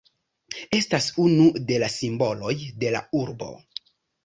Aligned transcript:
Estas 0.77 1.09
unu 1.25 1.45
de 1.69 1.79
la 1.85 1.91
simboloj 1.97 2.57
de 2.85 2.95
la 2.99 3.05
urbo. 3.23 3.53